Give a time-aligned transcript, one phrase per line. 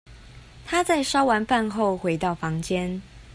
[0.65, 2.99] 她在燒完飯後回到房間